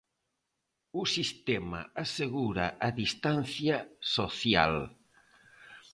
[1.01, 3.77] O sistema asegura a distancia
[4.15, 4.73] social.